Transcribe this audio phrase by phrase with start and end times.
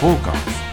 [0.00, 0.70] フォーカス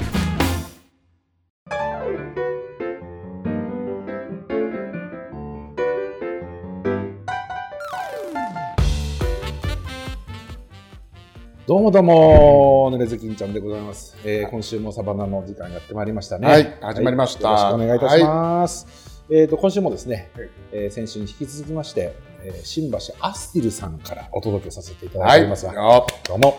[11.66, 14.16] どうもどうも、ぬれずきんちゃんでございます。
[14.24, 16.48] えー今週もサバナの時間やってまいりましたね。
[16.48, 19.26] はい始まりましたよろしくお願いいたします。
[19.30, 26.56] えっ、と、今週もですね、はいえー先週に引き続きまして、えー新橋アスティルさんからお届けさせていただいておりますが、よどうも。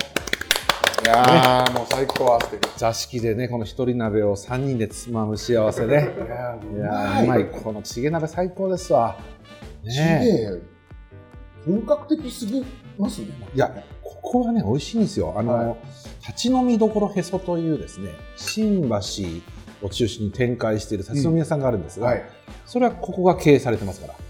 [1.05, 2.63] いやー、もう最高アステル。
[2.77, 6.11] 座敷でね、この一人鍋を3人でつまむ幸せね。
[6.75, 7.47] いやうまい。
[7.47, 9.17] このチゲ鍋最高ですわ。
[9.85, 10.61] チね
[11.65, 12.65] ゲ、本格的すぎ
[12.99, 13.29] ますね。
[13.55, 15.35] いや、ここがね、美味しいんですよ。
[15.37, 15.77] あの、は
[16.27, 22.25] 立ち飲みどころへそというですね、新橋を中心に展開している立ち飲み屋さんがあるんですが、はい。
[22.67, 24.15] それはここが経営されてますから。
[24.15, 24.21] こ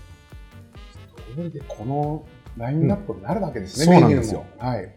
[1.38, 2.26] れでこの
[2.58, 4.94] ラインナップになるわけですね、うんそうなんはい。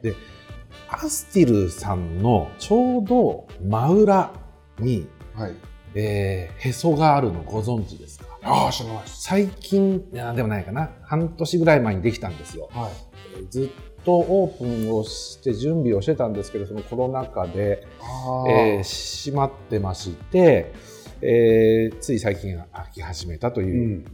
[0.93, 4.31] アスティルさんのちょうど真裏
[4.79, 5.53] に、はい。
[5.93, 8.25] えーへそがあるのご存知ですか？
[8.43, 9.03] ああ、知らない。
[9.05, 12.69] 最近、いやでもないかな、半年ぐらい前にできたんですよ。
[12.73, 12.91] はい。
[13.37, 20.73] えーずっとオープンをして準備をしてたんですけど、そのコロナ禍で、あえー閉まってまして、
[21.21, 24.05] えーつい最近開き始めたとういう、ん。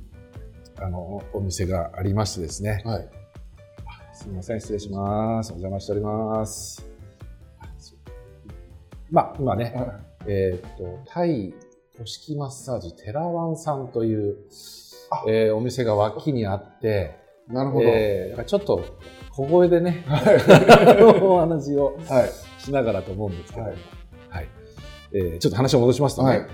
[0.79, 2.83] あのお店がありましてですね。
[2.85, 3.09] はい。
[4.27, 5.53] すみません、失礼します。
[5.53, 6.85] お邪魔しております。
[9.09, 11.53] まあ、今ね、は えっ、と、タイ
[11.93, 14.35] 古式マッサージテラワンさんという
[15.11, 17.15] あ、えーお店が脇にあって、
[17.49, 17.53] い。
[17.53, 17.85] なるほど。
[17.87, 18.83] えーちょっと
[19.31, 20.19] 小声でね、は
[21.23, 21.97] お話を。
[22.57, 23.71] しながらと思うんですけど、は
[24.29, 24.47] はいい
[25.13, 26.47] えーちょっと話を戻しますとね、はい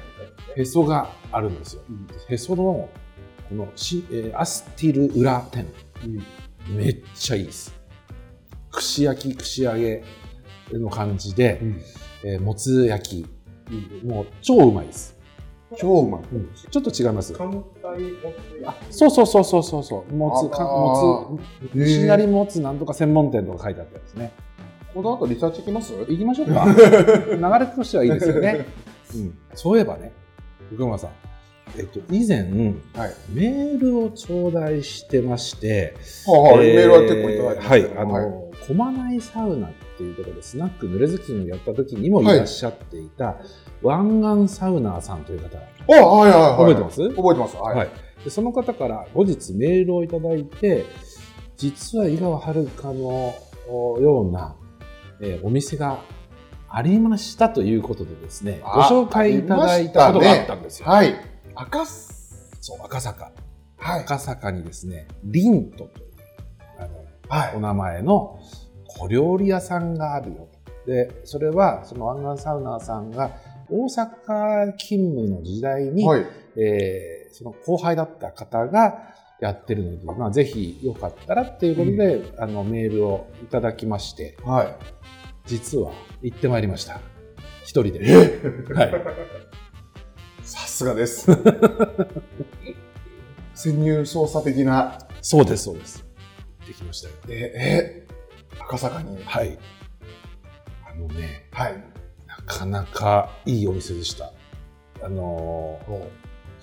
[0.58, 1.82] へそがあるんですよ。
[2.30, 2.88] へその
[3.50, 5.66] このし、えーアスティル裏店、
[6.06, 6.24] うん。
[6.69, 7.73] めっちゃいいです。
[8.72, 10.03] 串焼き、串揚げ
[10.72, 11.81] の感じで、うん。
[12.25, 15.17] えーもつ焼き、もう超うまいです。
[15.78, 16.22] 超うまい。
[16.70, 17.33] ちょっと違います。
[17.33, 17.64] 関
[18.89, 20.14] そうそうそうそうそうそう。
[20.14, 21.39] もつ、かあも
[21.73, 24.32] つ、へー西成もつなんとか専門店とか書いてあったやつね。
[24.93, 25.93] この後リサーチ行きます？
[25.93, 26.65] 行きましょうか。
[26.71, 28.65] 流れとしてはいいですよね。
[29.15, 30.11] うん、そういえばね、
[30.70, 31.09] 福間さん、
[31.78, 32.44] えっと、以前、
[32.94, 33.14] はい。
[33.30, 35.96] メールを頂戴してまして、
[36.28, 36.68] はいはい。
[36.68, 43.38] えーメールは結構いただいてますはい、あの、駒内サウナっていうところで、スナック濡れずきんをやった時にもいらっしゃっていた、
[43.82, 46.58] 湾岸サウナーさんという方、あ、はいはいはい。
[46.58, 47.10] 覚えてます？
[47.10, 47.56] 覚えてます。
[47.58, 47.78] はい。
[47.78, 47.90] はい、
[48.24, 50.86] でその方から後日メールをいただいて
[51.58, 53.36] 実は井川遥の
[53.68, 54.56] おような、
[55.22, 56.00] えーお店が
[56.70, 60.88] ありましたということでですねごあ紹介いただいたことがあったんですよ。
[60.88, 61.14] はい。
[61.55, 62.58] 赤す。
[62.61, 63.31] そう赤坂
[63.77, 64.02] はい。
[64.02, 66.05] 赤坂にですねリントという
[66.80, 67.59] あのはいお。
[67.59, 68.39] 名前の
[68.87, 70.49] 小料理屋さんがあるよ
[70.86, 70.91] と。
[70.91, 73.31] でそれはその湾岸サウナーさんが
[73.69, 76.25] 大阪勤務の時代に、はい。
[76.55, 84.75] えーその後輩だった方がやってるので、まあ、ぜひよかったらっていうことで、あのメールをいただきましてはい。
[85.45, 85.91] 実は
[86.21, 87.02] 行ってまいりました
[87.64, 87.99] 一人で、
[88.75, 88.97] はい、さ
[90.73, 91.28] すがです。
[93.54, 96.04] 潜入捜査的な、そうですそうです
[96.67, 98.08] できましたよえ、え、
[98.60, 99.23] 赤坂に。
[99.23, 99.58] はい
[100.89, 101.76] あのねはい。
[102.28, 104.33] なかなかいいお店でした
[105.04, 105.80] あの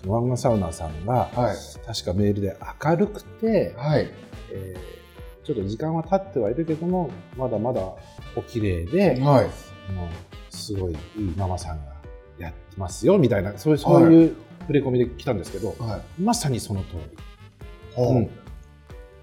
[0.05, 1.57] ーワンガンサウナーさんがはい。
[1.87, 4.11] 確かメールで明るくて、はい。
[4.53, 5.01] えー
[5.43, 7.81] ちょっと時間は経ってはいるけどもまだまだ
[8.37, 9.47] お綺麗で、はい。
[9.93, 11.90] もうすごいいいママさんが
[12.41, 16.23] やってますよみたいなそういうそういう触れ込みで来たんですけど、はい。
[16.23, 17.01] まさにその通り、
[17.95, 18.17] ほう。
[18.17, 18.31] うん。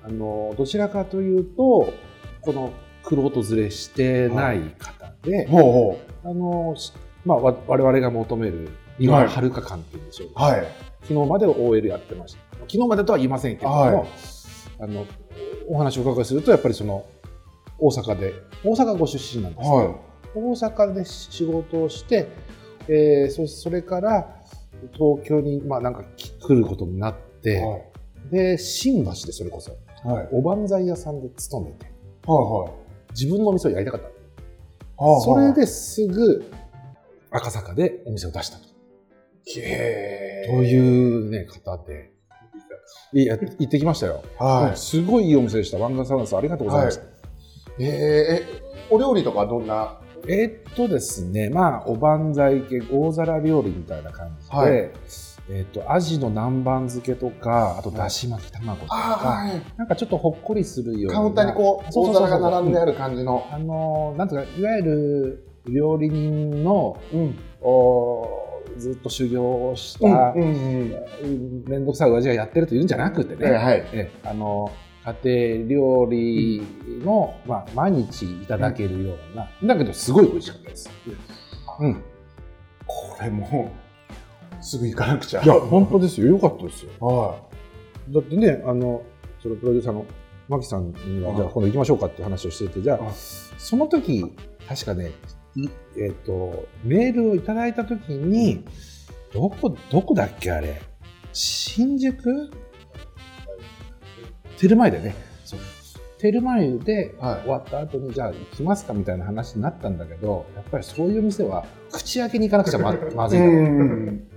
[0.03, 1.94] あのどちらかというと
[2.41, 2.72] この
[3.03, 6.94] 玄人連れしてない方で、ほうほあのし
[7.25, 8.69] まあ、わ我々が求める
[9.00, 10.34] 今の遥か感っていうんでしょうう。
[10.34, 10.67] か、はい。
[11.01, 12.39] 昨日まで OL やってました。
[12.59, 14.07] 昨日までとは言いませんけれども、はい。
[14.79, 15.05] あの
[15.67, 17.05] お話をお伺いするとやっぱりその
[17.79, 19.95] 大阪で大阪ご出身なんですけど、は
[20.35, 22.28] 大阪で仕事をして、
[22.89, 24.35] えーそそれから
[24.93, 27.61] 東京に、まあ、なんかき来ることになって、い。
[27.61, 27.81] はい。
[28.31, 29.72] で新橋でそれこそ
[30.03, 30.29] はい。
[30.31, 31.85] おばんざい屋さんで勤めて
[32.25, 32.72] はい。
[33.11, 35.22] 自分のお店をやりたかった、はい。
[35.22, 36.51] それですぐ
[37.31, 38.63] 赤坂でお店を出したと
[39.55, 42.11] へという、ね、方で
[43.13, 47.07] いや行ってきましたよ、はすごいいいお店でしたワンガンサウナさんありがとうございました、い。
[47.79, 48.45] えー、え、
[48.89, 54.91] お料理とかどんなえーっとですね、まあ、おばんざい系、大皿料理みたいな感じで、はい
[55.49, 59.61] えーっと、アジの南蛮漬けとか、あと、だし巻き卵とか、はい。
[59.78, 61.19] なんかちょっとほっこりするような。
[61.19, 63.47] カウンターにこう、大皿が並んである感じの。
[63.49, 67.35] あのーなんとか、いわゆる、料理人のうん。
[67.61, 68.28] お
[68.78, 70.11] ずっと修行をしうん。
[70.11, 70.41] た、うん。
[70.43, 71.63] うん。
[71.66, 73.84] 面倒くさい親父がやってるというんじゃなくてね、はい。
[73.93, 74.70] えあの
[75.08, 76.62] 家庭料理
[77.04, 80.90] の、まあ、毎日いただけるような、だけどすごい美味しかったです。
[81.80, 82.04] うん、
[82.86, 83.72] これも
[84.59, 85.44] う、すぐ行かなくちゃ。
[85.44, 86.28] いや本当ですよ。
[86.28, 86.92] よかったですよ。
[87.00, 87.40] は
[88.09, 89.04] だってねあの
[89.42, 90.06] そのプロデューサーの
[90.50, 93.14] マキさんには、はいじゃあ今度行きましょうかって話をしててじゃあ、はい
[93.58, 94.24] その時
[94.68, 95.12] 確かね
[95.56, 95.68] い
[95.98, 98.66] えっ、とメールをいただいた時に
[99.34, 100.82] どこどこだっけあれ。
[101.32, 102.50] 新宿？
[104.58, 105.16] テルマエでね
[105.46, 105.59] そう
[106.20, 114.28] テルマエではい終わった後にじゃあ行きますかみたいな話になったんだけどやっぱりそういう店は口開けに行かなくちゃま まずいだろうん。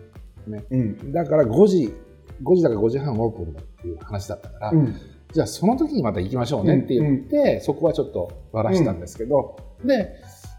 [0.47, 1.13] ねうん。
[1.13, 1.95] だから5時
[2.43, 4.95] 5時だから5時半オープンだっていう話だったから、うん。
[5.33, 10.15] じゃあその時にまた行きましょうねって言って、そこはちょっと割らしたんですけど、で、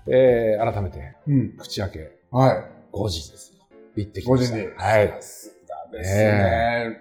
[0.07, 1.57] えー改めてうん。
[1.57, 2.55] 口開けはい。
[2.93, 3.63] 5時ですよ。
[3.95, 4.57] 行ってきま5した。
[4.57, 4.67] 時に。
[4.75, 5.07] はい。
[5.07, 5.55] さす
[5.91, 6.97] がですね。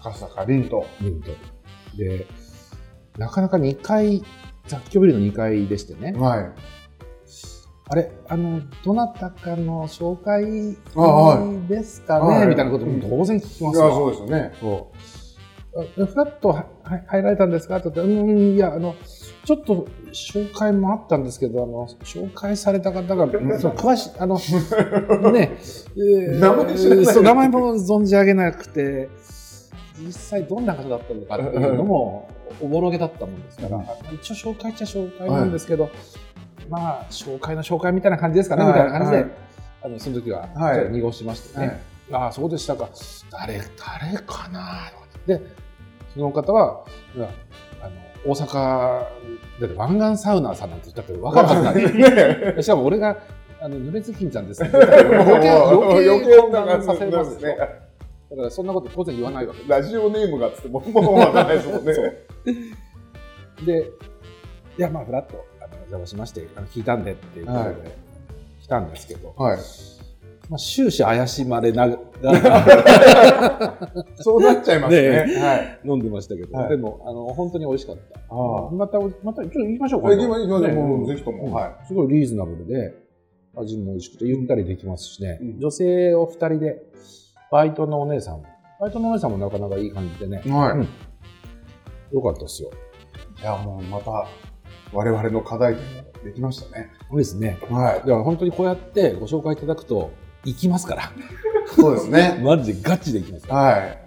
[0.00, 0.86] 赤坂凛と。
[1.00, 1.30] ミント。
[1.96, 2.26] で、
[3.18, 4.22] なかなか2階、
[4.66, 6.52] 雑居ビルの2階でしてね、はい。
[7.86, 10.76] あれ、あの、どなたかの紹介
[11.68, 13.90] ですかね、はいみたいなことも当然聞きますわ。
[13.90, 14.52] そうですよね。
[14.60, 14.96] そう。
[15.76, 17.76] あフラットはは入られたんですか？
[17.78, 18.94] って言って、うん、いや、あの、
[19.44, 24.38] ちょっと紹介もあったんですけど、あの、紹介された方が、うんそう詳しい、あの、
[25.32, 25.58] ね、
[25.98, 29.10] え名前も存じ上げなくて、
[29.98, 32.28] 実際どんな方だったのかっていうのも、
[32.60, 35.90] おぼろげだったもんですから、うん一応紹介っちゃ紹介なんですけど、
[36.68, 39.30] まあ、紹介の紹介みたいな感じですかね、はいみたいな感じで、はい
[39.84, 41.66] あの、その時は、はいちょっと濁しましてね。
[41.66, 41.76] はい。
[42.12, 42.88] ああ、そうでしたか。
[43.30, 44.90] 誰、誰かな？
[45.26, 45.40] で、
[46.12, 46.84] その方は、
[47.82, 49.06] あの、大阪
[49.60, 52.54] で湾岸サウナーさんなんて言ったって分かるはずない。
[52.56, 53.16] ねしかも俺が、
[53.60, 57.83] あの、濡れずきんちゃんですって 余計、余計させますでしょ。
[58.34, 61.94] だからそんなこと当然言わないわけラジオネームがつってももうわかんないですもんね。
[63.64, 63.90] で、
[64.76, 68.04] いや、まあ、ふらっと、あの、お邪魔しまして、あの聞いたんでっていうことで、はい
[68.64, 69.58] 来たんですけど、はい。
[70.48, 75.26] まあ、終始怪しまれながら そうなっちゃいますね。
[75.26, 75.80] ねはい。
[75.84, 78.20] 飲んでましたけど、はいでも、あの、本当に美味しかった。
[78.30, 80.16] ああまた、また、ちょっと行きましょうか。
[80.16, 82.94] 行きましょうねもうぜひともうんはすごいリーズナブルで、
[83.54, 85.38] 味も美味しくて、ゆったりできますしね。
[85.42, 86.82] うん女性お二人で、
[87.54, 88.46] バイトのお姉さんも、
[88.80, 90.72] バイトのお姉さんもなかなかいい感じでね、はい。
[90.72, 90.88] うん
[92.12, 92.70] よかったですよ。
[93.40, 94.26] いや、もうまた、
[94.92, 96.90] 我々の課題点ができましたね。
[97.08, 97.58] そうですね。
[97.70, 97.94] はい。
[97.94, 100.10] だから本当にこうやってご紹介いただくと、
[100.44, 101.12] 行きますから。
[101.76, 102.38] そうですね。
[102.42, 103.60] マジでガチで行きますから。
[103.60, 103.80] はい。
[103.80, 103.98] はい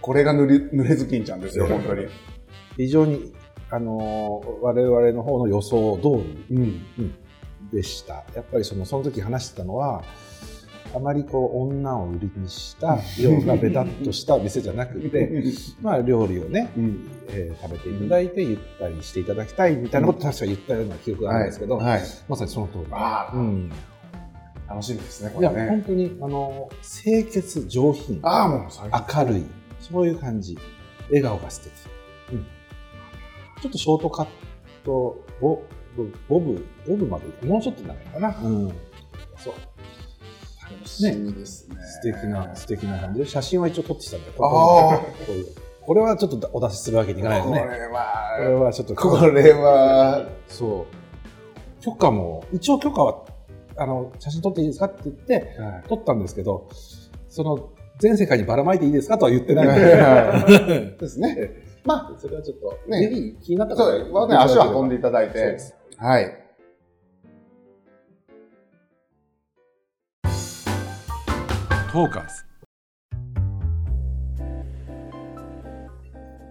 [0.00, 2.06] これが濡れ濡れずきんちゃんですよ、本当に。
[2.76, 3.32] 非常に、
[3.70, 7.14] あのー我々の方の予想通りうん。
[7.70, 8.24] でした。
[8.34, 10.02] やっぱりそのその時話してたのは、
[10.94, 15.42] あまりこう女を売りにしたようなベタっとした店じゃなくて、
[15.80, 17.08] まあ料理をね、うん。
[17.28, 22.02] えー食べていただいてゆったりしていただきたいみたいなこと確か言ったような記憶があるんですけど、はい。
[22.28, 22.84] まさにその通り。
[23.34, 23.70] うん、
[24.68, 25.68] 楽しみですね、こいや、れね。
[25.68, 28.60] 本当にあの清潔上品、ああ、もう。
[28.60, 29.44] 明るい、
[29.80, 30.58] そういう感じ、
[31.08, 31.72] 笑顔が素敵。
[32.32, 32.46] うん、
[33.62, 34.26] ちょっとショートカッ
[34.84, 35.62] ト、ボ
[35.96, 38.36] ボボブ、ボブまでもうちょっと長いかな。
[38.42, 38.72] うん、
[39.36, 39.54] そう
[40.70, 41.76] 楽しみですね。
[41.82, 45.02] 素敵な、素敵な感じで、写真は一応撮ってきたんで、あこ
[45.82, 47.72] これはちょっとお出しするわけにいかないこれのね。
[47.72, 47.86] これ
[48.54, 51.82] は、はちょっと、これは、そう。
[51.82, 53.24] 許可も、一応許可は、
[53.76, 55.56] あの、写真撮っていいですかって言って、
[55.88, 56.68] 撮ったんですけど、
[57.28, 59.94] その、全世界にばらまいていいですかとは言ってないんで。
[59.94, 61.70] はいですね。
[61.84, 65.58] まあ、それはちょっと、ねぜひ気になったそう、まあね、足を運んでいただいて
[65.96, 66.39] はい。
[71.90, 72.44] トーカーズ。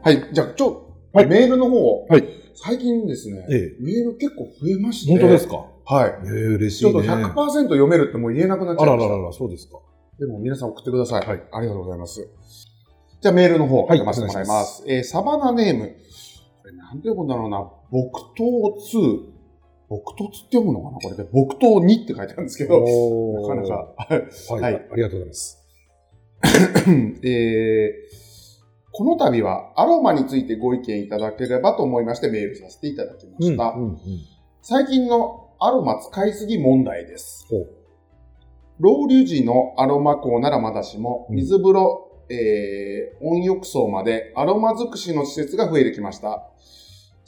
[0.03, 0.33] はい。
[0.33, 2.23] じゃあ、ちょ、はいメールの方を、はい
[2.61, 5.11] 最近ですね、ええメール結構増えまして。
[5.13, 5.65] 本当ですか？
[5.85, 6.09] はい。
[6.25, 7.13] ええ嬉しちょっといね。
[7.13, 9.05] 100%読めるってもう言えなくなっちゃいました。
[9.05, 9.79] あらららら、そうですか。
[10.19, 11.25] でも皆さん送ってください。
[11.25, 12.27] はいありがとうございます。
[13.21, 14.83] じゃあメールの方、はい読ませてもらいます。
[14.87, 15.85] えーサバナネーム。
[16.61, 17.65] これなんて読むんだろうな。
[17.89, 18.49] 木刀
[18.93, 19.38] 2。
[19.89, 20.97] 木刀って読むのかな？
[20.99, 21.27] これで。
[21.31, 22.83] 木刀2って書いてあるんですけど。
[22.83, 23.93] おなかなか。
[23.97, 25.57] はい、はいありがとうございます。
[27.23, 28.29] えー
[28.91, 33.63] この度はアロマについてご意見いただければと思いましてメールさせていただきました。
[33.69, 33.99] うんうんうん
[34.61, 37.47] 最近のアロマ使いすぎ問題です。
[38.79, 46.49] ロウリュ時のアロマ香ならまだしも、うん水風呂、えー、温浴槽までアロマ尽くしの施設が増えてきました。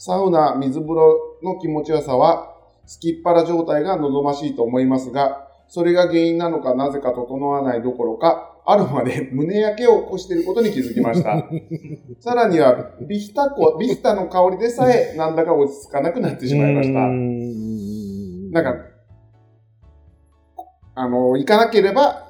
[0.03, 2.55] サウナ、水風呂の気持ちよさは、
[2.87, 11.43] すきっ腹状態が望ましいと思いますが、それが原因なのかなぜか整わないどころか、アロマで 胸焼けを起こしていることに気づきました。
[12.19, 16.99] さらには、ビヒタコ、ビヒタの香りでさえ、なんだか落ち着かなくなってしまいました。
[16.99, 18.85] なんか、
[20.95, 22.27] あの、行かなければ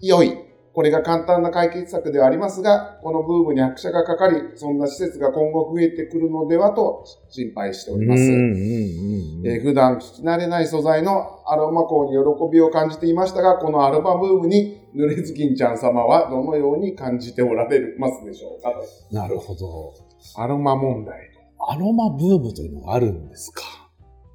[0.00, 0.45] 良い。
[0.76, 8.22] これが簡単な解決策ではありますが、このブームに拍車がかかり、そんな施設が今後増えてくるのではと心配しております。
[8.22, 18.84] えー普段聞き慣れない素材のアロマ香に喜びを感じていましたが、このアロマブームに濡れずきんちゃん様はどのように感じておられますでしょうかと
[19.16, 19.94] なるほど。
[20.36, 21.30] アロマ問題。
[21.70, 23.62] アロマブームというのがあるんですか？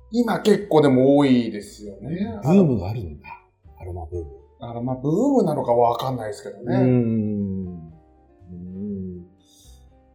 [0.09, 2.39] 今結構でも多いですよね。
[2.41, 3.27] ブームがあるんだ。
[3.79, 4.40] アロマブーム。
[4.61, 6.77] アロマブームなのかわかんないですけどうね。
[6.77, 6.81] ん。
[6.81, 6.85] う
[8.53, 9.25] ん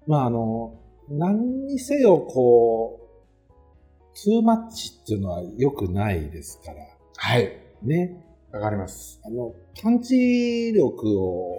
[0.06, 3.46] まあ、あの、何にせよ、こう、
[4.24, 6.76] トゥーマッチっていうのは良くないですから。
[7.16, 7.52] はい。
[7.82, 8.24] ね。
[8.52, 9.20] わかります。
[9.24, 11.58] あの、探知力を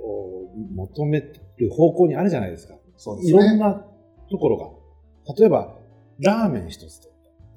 [0.00, 2.74] を求める方向にあるじゃないですか。
[2.96, 3.30] そうですね。
[3.30, 3.84] いろんな
[4.30, 5.34] ところが。
[5.36, 5.76] 例えば、
[6.20, 7.08] ラーメン一つと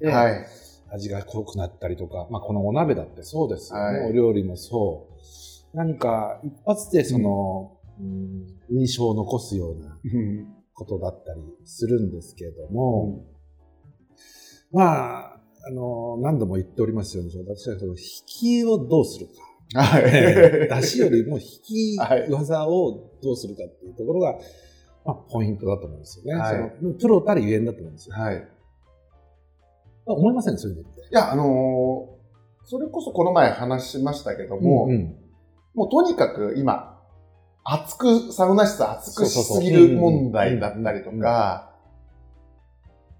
[0.08, 0.46] はい。
[0.92, 3.98] 味が濃くなったりとか、まあ、このお鍋だってそうですよね。
[4.00, 5.76] はいお料理もそう。
[5.76, 13.24] 何か一発でその、うん印象を残すようなうんことだったりするんですけれども、
[14.72, 19.26] まあ、あの、何度も言っておりますように、私はその引きをどうする
[19.74, 19.82] か。
[19.82, 20.02] はい。
[20.82, 24.38] 出しよりも引きはい技をどうするかっていうところが、
[25.04, 26.40] まあ、ポイントだと思うんですよね。
[26.40, 28.16] はいそのプロたるゆえんだと思うんですよ。
[28.16, 28.48] はい。
[30.06, 31.00] まあ思いませんそういうのって。
[31.00, 32.12] いや、あのー
[32.64, 35.16] それこそこの前話しましたけども、うんうん
[35.74, 37.00] もうとにかく今、
[37.64, 41.70] 熱く、サウナ室熱くしすぎる問題だったりとか、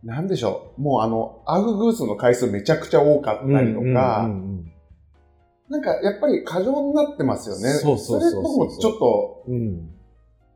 [0.02, 4.28] なんでしょう、もうあの、アウフグースの回数めちゃくちゃ多かったりとか、
[5.70, 7.70] なんかやっぱり過剰になってますよね。
[7.70, 9.88] そうそうそれ僕もちょっと、うんうん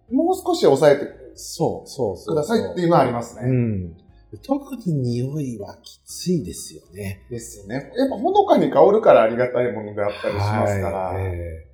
[0.09, 2.17] もう少し抑えてそうそう。
[2.27, 3.43] くださいっていうのはありますね。
[3.49, 3.97] うん。
[4.43, 7.25] 特に匂いはきついですよね。
[7.31, 7.93] ですよね。
[7.97, 10.99] やっぱほのかに香るからありがたいものであったりしますから。
[10.99, 11.67] はいええ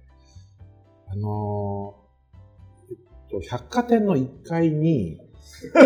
[1.08, 2.98] あのーえっ
[3.30, 5.20] と、百貨店の1階に、
[5.74, 5.80] 化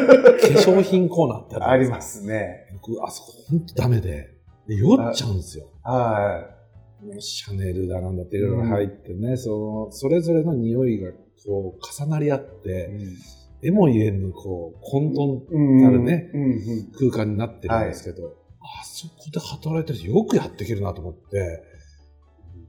[0.60, 2.68] 粧品コーナーってある ありますね。
[2.80, 4.28] 僕、あそこほんとダメで、
[4.68, 5.66] で酔っちゃうんですよ。
[5.82, 6.48] は
[7.18, 11.10] シャネルだなんだっていろいろ入ってね、その、それぞれの匂いが
[11.44, 12.62] こう重なり合っい。
[12.62, 12.90] て、
[13.66, 15.82] 絵も言えぬこう混沌うん。
[15.82, 16.30] なるね。
[16.98, 21.62] 空間になってるんですけど、あそこで働いてる人よくやっていけるなと思って、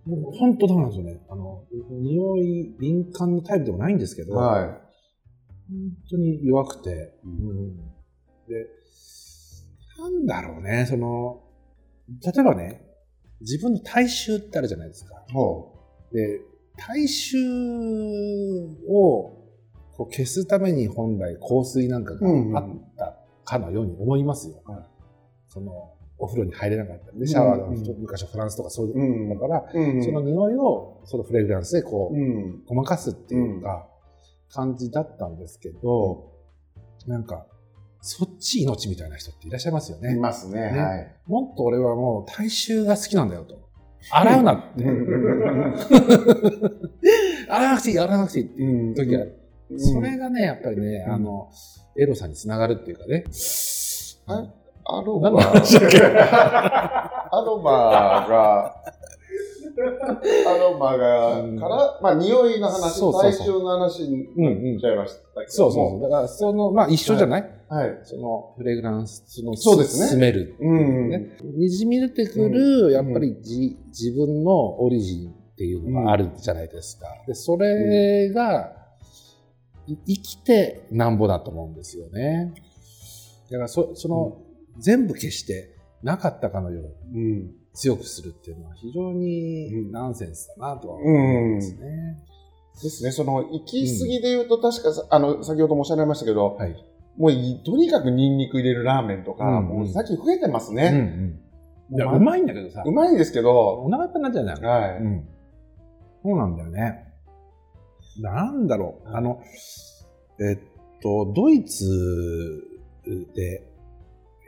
[0.06, 1.22] もう本当ダメなんですよね。
[1.30, 4.66] あの、匂い敏感なタイプでもないんですけど、はい。
[4.66, 4.82] 本
[6.10, 7.78] 当に弱くて、ううん。
[8.48, 8.68] で、
[10.00, 11.44] なんだろうね、その、
[12.24, 12.82] 例えばね、
[13.42, 15.16] 自分の体臭ってあるじゃないですか。
[15.34, 15.74] ほ
[16.12, 16.40] で、
[16.78, 17.38] 体臭
[18.90, 19.47] を
[19.98, 24.62] こう消すために本来香水なんかがうんうんあったかのように思いますよ。
[24.66, 24.98] はい
[25.48, 32.64] その、お風呂に入れなかったりで、シャワーがうんうん昔はフランスとかそういうだから、うんその匂いをそのフレグランスでこう、うん。
[32.66, 33.88] ごまかすっていうか、
[34.50, 36.32] 感じだったんですけど、
[37.08, 37.46] なんか、
[38.02, 40.16] そっち命みたいな人っていらっしゃいますよいね。
[40.16, 40.72] ますね。
[40.72, 41.16] ねはい。
[41.26, 43.68] もっと俺はもう体臭が好きなんだよと。
[44.12, 44.84] 洗うなって。
[47.50, 49.26] 洗わなくていい、洗わなくていいっていう時が。
[49.76, 51.50] それがね、やっぱりね、うんあの、
[51.98, 53.26] エロさにつながるっていうかね。
[54.28, 54.48] あ
[54.90, 55.42] アロ何マ。
[55.42, 55.44] ア
[57.42, 57.72] ロマ
[58.30, 58.76] が、
[60.48, 65.46] アロマが、うんから、まあ、匂いの話、そうそうそう体臭の話にうんうんなっちゃいましたけども。
[65.50, 66.02] そうそうそう。
[66.02, 68.00] だから、その、まあ一緒じゃない、はい。
[68.04, 70.56] その、フレグランスのそうですねスメル。
[70.60, 71.10] うん。
[71.10, 71.38] ね。
[71.44, 77.08] にじみ出てくる、やっぱりじ、自分のオリジンっていうのがあるじゃないですか。
[77.28, 78.74] で、それが、い
[79.88, 82.54] 生きてなんぼだと思うんですよね。
[83.50, 84.42] だから、そ、その、
[84.80, 87.52] 全部消して、なかったかのようにうん。
[87.74, 92.18] 強くするっていうのは非常にうんナンセンスだなとは思うんいますね。
[92.82, 93.12] ですね。
[93.12, 96.76] その、行き過ぎで言うと、確かさ、あの、先ほどもおっしゃられましたけど、はい。
[97.18, 101.40] もうい、とにかくニンニク入れるラーメンとか、うんもう最近増えてますうんね。
[101.92, 102.14] うん。
[102.14, 104.64] ううまいんだけどさ、うまいんですけど、お腹いっぱいになっちゃうじゃん。
[104.64, 104.98] はい。
[104.98, 105.28] うん。
[106.24, 107.07] そうなんだよね。
[108.20, 109.10] なんだろう。
[109.16, 109.42] あの、
[110.40, 110.60] えっ
[111.02, 112.64] と、ドイツ
[113.36, 113.64] で、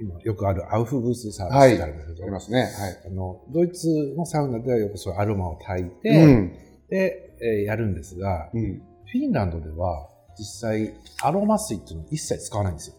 [0.01, 2.61] 今よくあるアウフグースサービスってあるんですけど、ありますね。
[2.61, 2.71] はい。
[3.05, 6.53] あの、ドイツのサウナではよくそうアロマを炊いて、うん。
[6.89, 8.81] で、えーやるんですが、うん。
[9.11, 12.95] フィンランドでは実際アロマ水っていうのを一切使わないんですよ。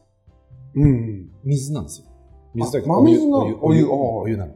[0.74, 1.30] うん。
[1.44, 2.06] 水なんですよ。
[2.54, 4.54] 水だけどあ真水のお湯、お湯お湯なの。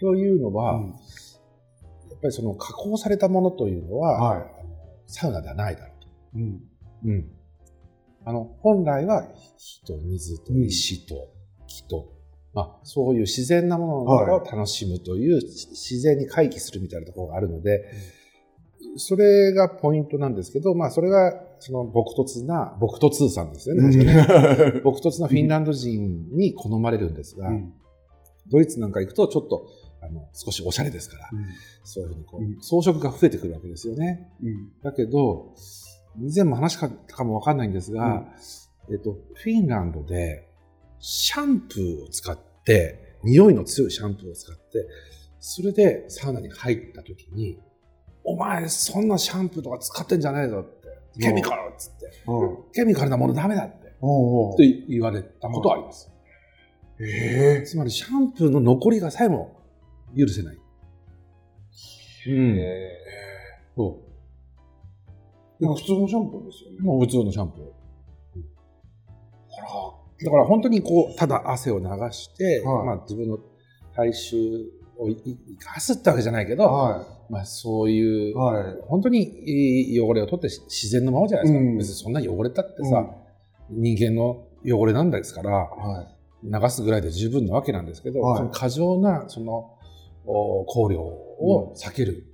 [0.00, 0.94] というのは、うん
[2.24, 4.44] ぱりその加工されたものというのは、はい
[5.06, 6.08] サウナではないだろうと。
[6.36, 6.62] うん。
[7.04, 7.30] うん。
[8.24, 9.28] あの、本来は
[9.58, 11.28] 火と水と石と
[11.66, 12.10] 木と、
[12.54, 17.84] まあ、そういう自然なものを楽しむという、自然に回帰するみたいなところがあるので、
[18.96, 23.92] それがポイントなんですけど、まあ、それが、その、朴突な、朴突さんですよね。
[24.82, 27.74] 朴 突なフィンランド人に好まれるんですが、うん
[28.46, 29.68] ドイツなんか行くとちょっと、
[30.06, 31.30] あの、少しおしゃれですから、
[31.82, 32.60] そういうふうにこう、うん。
[32.60, 34.30] 装飾が増えてくるわけですよね。
[34.42, 34.72] うん。
[34.82, 35.54] だけど、
[36.20, 38.26] 以前も話したかもわかんないんですが、
[38.90, 40.48] えっと、フィンランドで
[40.98, 44.86] シャンプーを使って、匂いの強いシャンプーを使って、
[45.40, 47.58] それでサウナに入った時に、
[48.22, 50.88] お前そんなシャンプーとか使ってんじゃないぞって、
[51.20, 52.72] ケミカルっつって、うん。
[52.72, 53.90] ケミカルなものダメだって、っ
[54.56, 56.10] て言われたことはあります。
[57.00, 57.66] ええ。
[57.66, 59.63] つまりシャンプーの残りがさえも
[60.16, 60.58] 許せない。
[62.26, 62.58] うん。
[63.76, 65.60] そう。
[65.60, 66.78] でも普通のシャンプーですよね。
[67.00, 67.84] 普通のシャンプー。
[70.24, 73.38] だから本当にこう、ただ汗を流して、はいまあ自分の
[73.94, 74.36] 体臭
[74.96, 75.16] をい
[75.60, 78.32] 生かすってわけじゃないけど、はまあそういい。
[78.32, 78.76] う、はい。
[78.86, 81.60] 本当にいい汚れを取って自然のままじゃないですか。
[81.60, 83.06] うん別にそんな汚れたってさ、
[83.70, 86.06] 人間の汚れなんですから、はい。
[86.44, 89.73] 流すぐらいで十分なわけなんですけど、はいその過剰なその
[90.26, 92.26] お香料を避ける、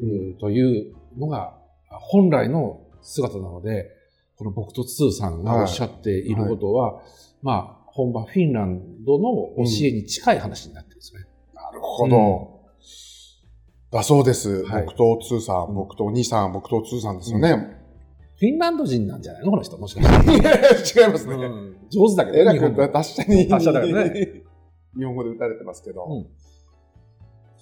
[0.00, 1.56] うんというのが
[1.88, 3.90] 本来の姿なので、
[4.36, 7.02] この僕とツーさんがおっしゃっていることは、
[7.42, 11.20] まあ、本場フィンランドの教えに近い話になってるんですね。
[11.54, 12.54] なるほど。
[13.92, 14.64] だそうです。
[14.64, 17.80] はい僕とツーさん、僕とお兄さん、僕とツーさんですよね。
[18.36, 21.00] フィンランド人なんじゃないのこの人、もしかして。
[21.00, 21.34] 違いますね。
[21.34, 23.44] うん上手だけどえらね、日本語く達者に。
[23.46, 26.04] 日本語で打たれてますけど。
[26.04, 26.26] うん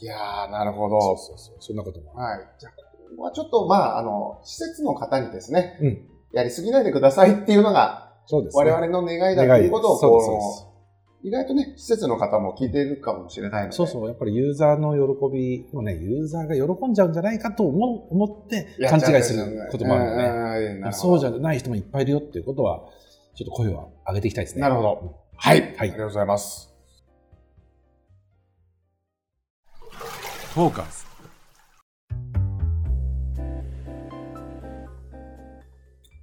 [0.03, 1.01] いやー、なるほそうど。
[1.17, 1.57] そうそう。
[1.61, 2.13] そんなことも。
[2.15, 2.41] はい。
[2.59, 6.09] じゃあ、ここはちょっと、まあ、あの、施設の方にですね、うん。
[6.33, 8.65] やりすぎないでくださいっていうのが、そうです、ね。
[8.65, 10.73] 我々の願いだということを、こう、
[11.25, 13.77] 意外とね、施設の方も聞いているかもしれないので。
[13.77, 20.81] そうそう、やっぱりユーザーの喜びをね、ユーザーが喜んじゃうんじゃないかと思う思って勘違いすることもあるよね。
[20.81, 22.81] ねそうじゃゃない人もいっぱいいるよっていうことは、
[23.37, 24.63] ちょっと声を上げていきたいですね。
[24.63, 25.23] なるほど。
[25.37, 25.61] はい。
[25.61, 26.72] はいありがとうございます。
[30.55, 31.07] トーカーズ。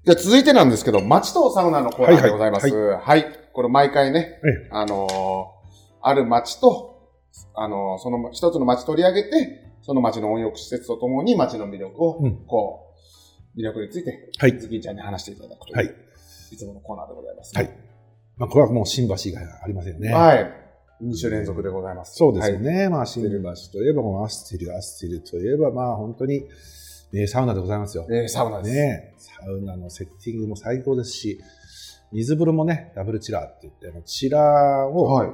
[0.06, 2.70] じゃあ続いてなんですけど、街とサウナのコーナーでございます。
[2.70, 5.60] はい、これ毎回ね、えあのー
[6.02, 7.10] ある街と、
[7.56, 12.94] あのーその一つの街取り上げて、その街の温浴施設とともに街の魅力を、うんこ
[13.56, 14.60] う、魅力について、はい。
[14.60, 15.96] ズキンちゃんに話していただくという、はい。
[16.52, 17.70] いつものコーナーでございます、はい。
[18.38, 20.14] まあ、これはもう新橋以外はありませんね。
[20.14, 20.69] はい。
[21.02, 22.16] 2週連続でございます。
[22.16, 22.90] そうですよはいね。
[22.90, 23.30] まあ、新橋
[23.72, 26.46] といえば、アスティル、アスティルといえば、まあ、本当に、
[27.14, 28.06] えーサウナでございますよ。
[28.10, 28.76] えーサウナです。
[28.76, 31.40] ねサウナのセッティングも最高ですし、
[32.12, 34.42] 水風呂もね、ダブルチラーって言って、チラー
[34.90, 35.30] を、はい。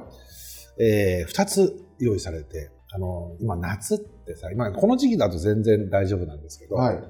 [0.78, 7.02] えー、2つ用意されて、あの、今夏ってさ、今この時期だと全然大丈夫なんですけど、はい。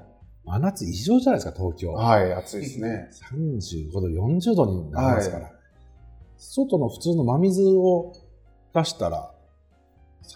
[0.45, 1.91] 真夏異常じゃないですか、東京。
[1.91, 3.09] はい、暑いですね。
[3.31, 5.51] 35度、40度になりますから、
[6.37, 8.13] 外の普通の真水を
[8.81, 9.31] 出したら、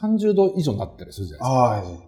[0.01, 2.05] 30度以上になったりするじゃないですか。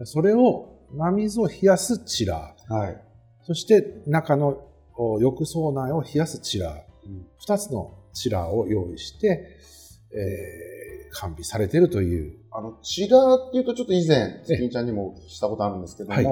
[0.00, 2.78] はそれを、真水を冷やすチラー、い。
[2.78, 3.04] はい。
[3.42, 9.56] そして中のお浴槽内を冷やすチラー、うん2つのチラーを用意して、
[10.12, 10.80] えー
[11.12, 12.38] 完備されているという。
[12.52, 16.24] あの、チラーっていうとちょっと以前、ズキンちゃんにもしたことあるんですけども、い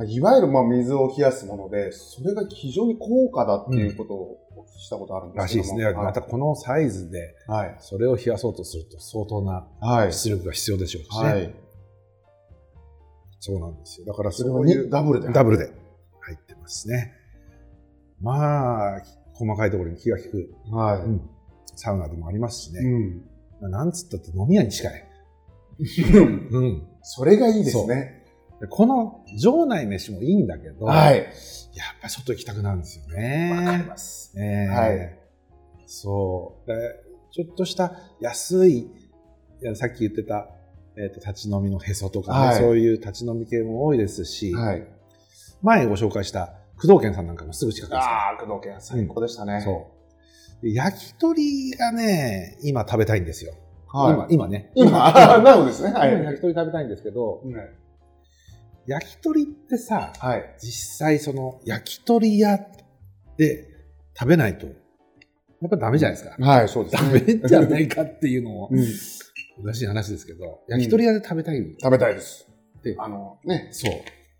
[0.00, 5.42] まあ、いわゆるまあ水を冷やすもので、それが非常に高価だっていうことをお聞きしたことあるんですけども。
[5.42, 5.84] らしいですね。
[5.84, 7.76] はいまたこのサイズで、はい。
[7.80, 10.12] それを冷やそうとすると相当なはい。
[10.14, 11.28] 出力が必要でしょうしね。
[11.28, 11.54] はい。
[13.40, 14.06] そうなんですよ。
[14.06, 15.28] だからそそれはれをにダブルで。
[15.28, 15.66] ダブルで
[16.20, 17.12] 入ってますね。
[18.22, 19.02] まあ、
[19.34, 21.30] 細かいところに気が利く、はうん
[21.76, 22.72] サウナでもありますしい。
[22.72, 22.80] ね。
[22.80, 23.22] うん。
[23.60, 25.08] まあなんつったって飲み屋に近い。
[26.52, 26.86] うん。
[27.02, 28.19] それがいいですね。
[28.60, 31.16] でこの場内飯もいいんだけど、はい。
[31.16, 31.26] やっ
[32.00, 33.52] ぱり外行きたくなるんですよね。
[33.56, 34.36] わかります。
[34.36, 35.18] ねえはい
[35.86, 36.68] そう。
[36.68, 36.74] で
[37.32, 38.88] ちょっとした安い、い
[39.62, 40.48] やさっき言ってた、
[40.96, 44.86] えっ、と、立ち飲みのへそとかね、はいそういう立ち飲み系も多いですし、はい。
[45.62, 49.54] 前ご紹介した工藤健さんなんかもすぐ近くですかああ、工藤家最高でしたね。
[49.54, 49.60] ら。
[49.62, 49.90] そ
[50.60, 50.66] う。
[50.66, 53.54] で焼き鳥がね、今食べたいんですよ。
[53.88, 54.14] はい。
[54.14, 54.70] 今、今ね。
[54.74, 55.92] 今、 なるほどですね。
[55.92, 56.12] はい。
[56.12, 57.54] 今焼き鳥食べたいんですけど、うん
[58.86, 60.56] 焼き鳥ってさ、はい。
[60.60, 62.58] 実際その焼き鳥屋
[63.36, 63.68] で
[64.18, 64.72] 食べないとや
[65.66, 66.36] っぱダメじゃないですか。
[66.42, 67.24] はい、そうですダね。
[67.42, 68.84] メじゃないかっていうのも、うん
[69.58, 71.76] おかしい話ですけど、焼き鳥屋で食べたい。
[71.78, 72.48] 食べたいです。
[72.82, 73.68] であの、ね。
[73.72, 73.92] そう。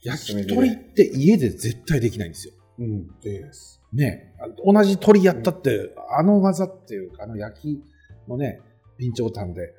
[0.02, 2.54] 焼き鳥って家で絶対できないんですよ。
[2.78, 3.20] うん。
[3.20, 3.82] です。
[3.92, 4.32] ね
[4.64, 7.84] 同じ鳥やったって、あの技っていうか、あの焼き
[8.28, 8.62] のね、
[8.98, 9.74] 備長炭で、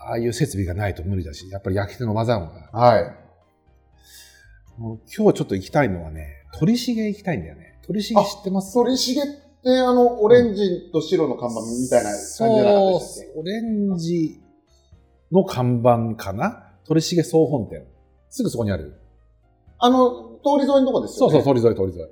[0.00, 2.70] ああいう設備がないと無理だし、やっぱり焼き手の技が。
[2.72, 3.27] はい。
[4.78, 7.80] 今日ちょっと行きたいのはね、鳥重行きたいんだよね。
[7.84, 8.72] 鳥重知ってます？
[8.74, 14.40] 鳥重って、あの、オレンジと白の看板みたいな感じじゃなかったオレンジ
[15.32, 16.74] の看板かな？
[16.86, 17.84] 鳥重総本店。
[18.30, 18.92] すぐそこにある。
[18.92, 18.98] け
[19.78, 21.32] あの、通り沿いのとこですよね。
[21.32, 22.10] そうそう、通り沿い、通り沿い。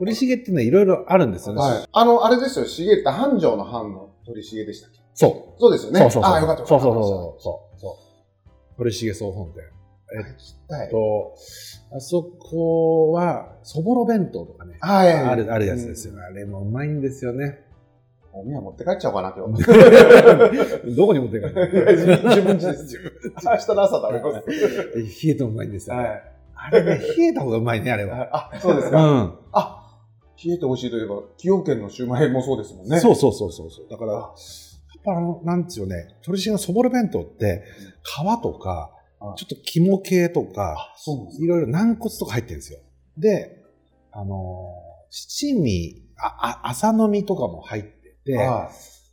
[0.00, 1.60] 鳥重ってね、いろいろあるんですよね。
[1.60, 1.88] はい。
[1.90, 4.98] あの、あれですよ、重って繁盛の繁の鳥重でしたっけ？
[5.14, 5.60] そう。
[5.60, 6.00] そうですよね。
[6.00, 6.32] そうそうそう。
[6.32, 6.84] あ、よかったよかった。
[6.84, 7.98] そうそうそうそうそ
[8.46, 8.78] う。
[8.78, 9.64] 鳥重総本店。
[10.14, 10.24] はい。
[10.32, 10.90] 聞きたい。
[10.90, 11.34] と、
[11.94, 15.12] あそこは、そぼろ弁当とかね、はい。
[15.12, 16.14] ある、あるやつですよ。
[16.22, 17.64] あれもうまいんですよね。
[18.32, 19.64] おみや持って帰っちゃおうかな、今日。
[20.96, 21.96] どこに持って帰る
[22.28, 22.82] 自分家です。
[22.84, 23.50] 自分家。
[23.52, 24.46] 明日の朝食べます。
[25.26, 25.96] 冷えてもうまいんですよ。
[25.96, 26.22] はい。
[26.54, 28.50] あれね、冷えた方がうまいね、あれは。
[28.52, 29.02] あ、そうですうか。
[29.02, 29.38] ん。
[29.52, 30.00] あ、
[30.44, 33.00] 冷えてほしいといえば、崎陽軒のシューマイもそうですもんね。
[33.00, 33.86] そうそうそうそうそう。
[33.90, 34.22] だから、やっ
[35.04, 37.64] ぱあの、なんつうよね、鳥重のそぼろ弁当って、
[38.04, 40.94] 皮とかあ、ちょっと肝系とか、
[41.40, 42.80] いろいろ軟骨とか入ってるんですよ。
[43.16, 43.64] で、
[44.12, 48.70] あのー七味、あ、あ、朝飲みとかも入ってて、は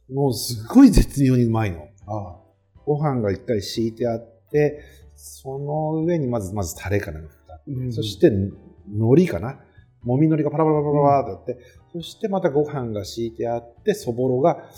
[0.10, 0.14] い。
[0.14, 1.88] もうすっごい絶妙にうまいの。
[2.08, 2.38] あ
[2.86, 4.82] ご飯が一回敷いてあって、
[5.16, 9.60] その上にまず、まずタレかなんかって、そして、海苔かな
[10.04, 11.64] もみ海苔がパラパラパラパラってあって、
[11.94, 14.70] そしてまたご飯が敷いてあって、そぼろが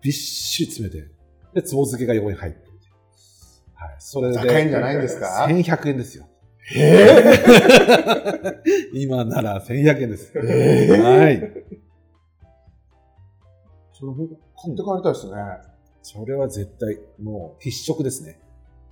[0.00, 1.10] びっしり詰めて、
[1.54, 2.69] で、つぼ漬けが横に入って。
[4.00, 4.38] それで。
[4.38, 6.26] 高いんじゃないんですか ?1100 円ですよ。
[6.74, 7.06] え
[8.94, 10.32] 今なら1100円です。
[10.36, 11.52] えはい。
[13.92, 15.32] それ、買って帰りたいですね。
[16.02, 18.40] それは絶対、もう必食ですね。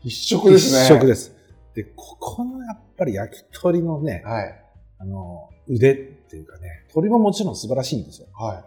[0.00, 0.80] 必食ですね。
[0.80, 1.34] 必食です。
[1.74, 4.64] で、ここのやっぱり焼き鳥のね、はい。
[4.98, 8.28] あの、腕っていうかね、鳥ももちろん素晴らしいんですよ。
[8.34, 8.64] は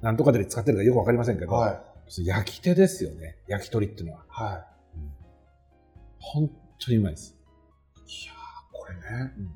[0.00, 1.46] なんとかで使ってるかよくわかりませんけい。
[1.46, 2.26] ど、はい。
[2.26, 4.24] 焼き手ですよね、焼き鳥っていうのは。
[4.28, 4.73] はい。
[6.32, 6.50] 本
[6.84, 7.36] 当にうまいです。
[8.72, 9.50] これね、うん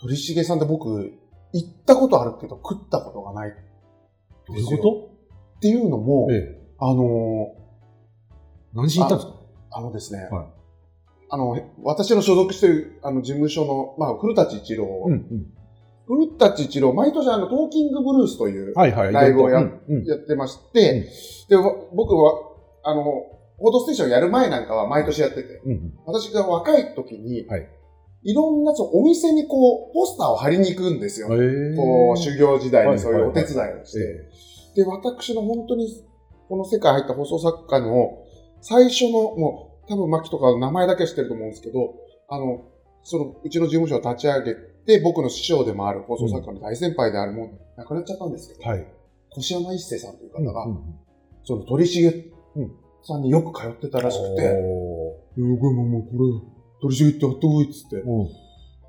[0.00, 1.12] 鳥重さんって僕、
[1.52, 3.54] 行ったことあるけど食ったことがない。
[4.46, 5.10] どういうこ
[5.56, 6.60] っていうのも、とええ。
[6.78, 7.54] あの
[8.72, 9.34] 何しに行ったんですか？
[9.34, 10.46] ーあのですね、はい
[11.32, 15.52] あの、私の所属しているあの事務所の、まあ、古舘一郎、うんうん。
[16.06, 18.74] 古舘一郎、毎年あの、トーキングブルースという。
[18.74, 18.88] ラ
[19.28, 19.64] イブをやっ
[20.26, 21.08] てまして、
[21.48, 22.32] で、わ僕は、
[22.82, 23.04] あの、
[23.60, 25.94] 報道ステーションやる前なんかは毎年やってて、うんうん。
[26.06, 27.68] 私が若い時に、はい
[28.22, 31.28] いろんなそのお店にこう、ポスターを貼りに行くんですよ。
[31.28, 34.28] こう、修行時代にそういうお手伝いをして。
[34.74, 35.88] えで、私の本当に、
[36.48, 38.18] この世界入った放送作家の
[38.60, 41.94] 最初の、もう、多分、牧とかの名前だけは知ってると思うんですけど、
[42.28, 42.66] あの、
[43.04, 48.86] その、うちの事務所を立ち上げて、僕の師匠でもある放送作家の大先輩であるもん、亡くなっちゃったんですけど、はい。
[49.38, 50.94] 越山一世さんという方が、うんうん
[51.42, 52.06] その鳥重
[52.56, 56.18] うんさんによく通ってたらしくて、おうん、これもうもうこれ、
[56.82, 58.28] 鳥重って貼ってこいっつって、ーうん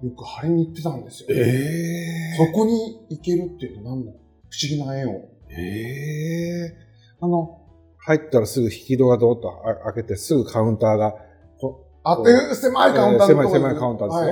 [0.01, 1.27] よく貼りに行ってたんですよ。
[1.29, 2.35] ええ。
[2.35, 4.21] そこに行けるっていうのは何だ不思
[4.67, 5.29] 議な縁を。
[5.49, 6.77] ええ
[7.19, 7.61] あの、
[7.99, 11.13] 入ったらすぐ引き戸がドーッとあ開けて、すぐカウンターが、
[11.59, 14.29] こあって、狭いカウンターのとこえー狭い狭いカウンターですよ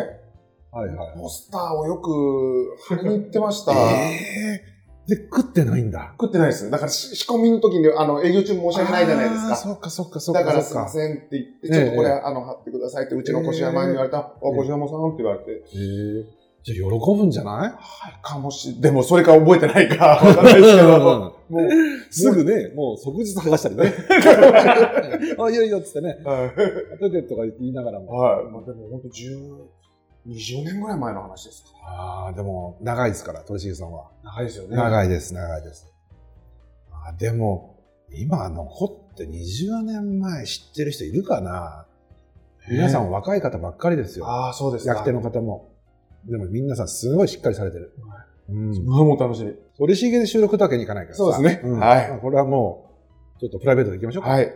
[0.71, 0.87] はい。
[0.87, 1.19] はいはい。
[1.19, 3.73] ポスターをよく貼りに行ってました。
[3.73, 4.68] ええ
[5.09, 6.13] で、食ってないんだ。
[6.19, 6.69] 食ってないです。
[6.69, 9.47] だからし仕込みの時に、あの、営業中申し訳ないじゃないですか。
[9.49, 10.41] あーそっかそっかそっか。
[10.43, 15.55] だからすいませんって言って、ええちょっとこれ、あの、貼ってくださいって、うちの越山に言われた、あ、え越山さんって言われて、え
[16.35, 17.55] えじゃあ喜ぶんじゃない？
[17.61, 21.33] はい、かもし、でもそれか覚えてないか、わかんないですけど、もう、
[22.11, 23.93] すぐね、もう即日剥がしたりね。
[25.39, 26.17] あ、いいよいいよっつってね。
[26.25, 26.95] はい。
[27.01, 28.07] 後でとか言いながらも。
[28.11, 28.45] はい。
[28.51, 29.55] まあ、でも本当10、
[30.29, 31.63] 20年ぐらい前の話です。
[31.83, 34.11] ああ、でも、長いですから、鳥重さんは。
[34.23, 34.75] 長いですよね。
[34.75, 35.91] 長いです、長いです。
[36.91, 37.79] あでも、
[38.11, 41.85] 今残って20年前知ってる人いるかな？
[42.69, 44.27] 皆さん若い方ばっかりですよ。
[44.27, 44.93] ああ、そうですか。
[44.93, 45.71] 焼き手の方も。
[46.25, 47.93] でも皆さんすごいしっかりされてる。
[48.49, 48.71] うん。
[48.91, 49.53] ああ、もう楽しみ。
[49.77, 52.91] 鳥重で収録だけに行かないからさそうですねんはいまあこれはも
[53.37, 54.29] う、ちょっとプライベートで行きましょうか。
[54.29, 54.53] はい。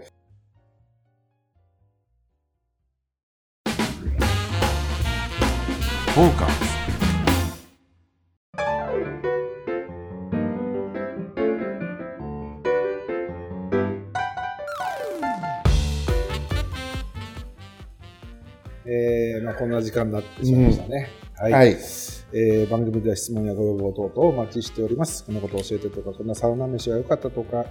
[6.13, 6.83] フォーカス。
[18.85, 21.09] えー、まあこんな時間になってしまいましたね。
[21.35, 21.51] はい。
[21.51, 21.69] はい。
[21.69, 25.25] えー番組では質問やご要望等々お待ちしております。
[25.25, 27.65] こんなこと教えてとか、こんなサウナ飯が良かったとか、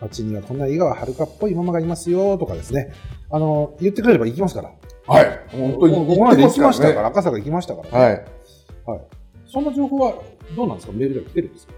[0.00, 2.92] 街にはこんな井川遥っぽいママがいますよとかですね。
[3.30, 4.70] あの、言ってくれれば行きますから。
[5.06, 5.40] はい。
[5.50, 7.06] 本当にここまで行きましたから、ね。
[7.08, 8.24] 赤坂行きましたからね。
[8.86, 9.00] はい。
[9.46, 10.14] そんな情報は
[10.56, 10.92] どうなんですか？
[10.92, 11.72] メールでは来てるんですか？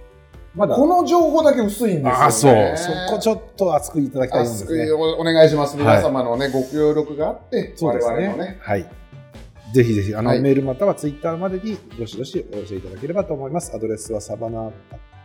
[0.55, 0.75] まだ。
[0.75, 2.11] この情報だけ薄いんですよね。
[2.11, 2.77] ああ、そう。
[2.77, 4.83] そこちょっと熱くいただきたいんですね。
[4.85, 5.77] 熱くおお願いします。
[5.77, 8.15] はい皆様のね、ご協力があって、そうですね。
[8.15, 8.59] 我々のね。
[8.61, 8.87] はい。
[9.75, 13.75] ぜひぜひ、あの、はいメールまたはツイッターまでにどしどしお寄せいただければと思います。
[13.75, 14.73] アドレスはサバナアッ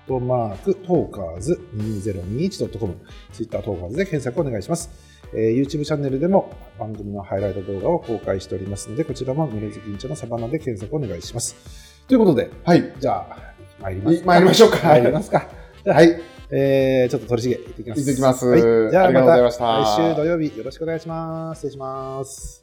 [0.08, 2.98] トマークトーカーズ 2021.com
[3.32, 4.90] ツイッタートーカーズで検索お願いします。
[5.34, 11.56] えー YouTube チャンネルでも番組のハイライト動画を公開しておりますので、こちらも濡れずきんちょのサバナで検索お願いします。
[12.08, 12.94] ということで、はい。
[13.00, 15.48] じゃあ、参りますい参りましょうか 参りますか。
[15.86, 16.22] はい。
[16.52, 18.02] えー、ちょっと鳥重行ってきます。
[18.02, 21.60] 行ってきますはい、じゃあありがとうございました来週土曜日よろしくお願いします。
[21.60, 22.61] 失礼します。